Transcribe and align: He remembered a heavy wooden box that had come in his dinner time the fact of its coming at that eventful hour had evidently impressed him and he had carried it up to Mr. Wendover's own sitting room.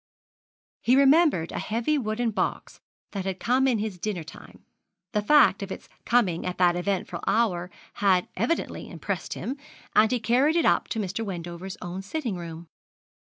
He 0.81 0.95
remembered 0.95 1.51
a 1.51 1.59
heavy 1.59 1.95
wooden 1.95 2.31
box 2.31 2.79
that 3.11 3.23
had 3.25 3.39
come 3.39 3.67
in 3.67 3.77
his 3.77 3.99
dinner 3.99 4.23
time 4.23 4.65
the 5.11 5.21
fact 5.21 5.61
of 5.61 5.71
its 5.71 5.87
coming 6.05 6.43
at 6.43 6.57
that 6.57 6.75
eventful 6.75 7.21
hour 7.27 7.69
had 7.93 8.27
evidently 8.35 8.89
impressed 8.89 9.33
him 9.35 9.57
and 9.95 10.09
he 10.09 10.15
had 10.15 10.23
carried 10.23 10.55
it 10.55 10.65
up 10.65 10.87
to 10.87 10.99
Mr. 10.99 11.23
Wendover's 11.23 11.77
own 11.83 12.01
sitting 12.01 12.35
room. 12.35 12.67